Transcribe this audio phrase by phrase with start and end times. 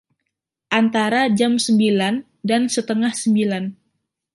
[0.79, 2.15] Antara jam sembilan
[2.49, 3.63] dan setengah sembilan.